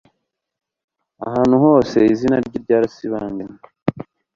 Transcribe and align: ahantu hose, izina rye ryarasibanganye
ahantu 1.25 1.55
hose, 1.63 1.97
izina 2.13 2.35
rye 2.45 2.57
ryarasibanganye 2.63 3.55